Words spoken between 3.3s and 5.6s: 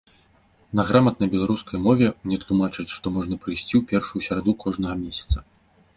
прыйсці ў першую сераду кожнага месяца.